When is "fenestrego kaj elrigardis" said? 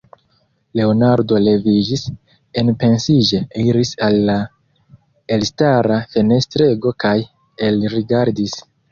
6.15-8.57